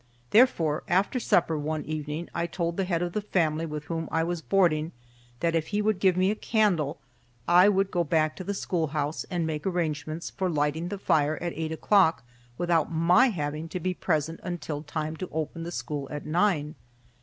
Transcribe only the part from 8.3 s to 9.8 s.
to the schoolhouse and make